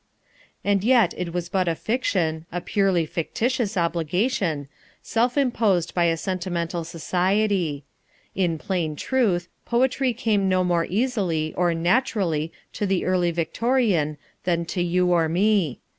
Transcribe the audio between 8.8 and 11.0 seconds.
truth, poetry came no more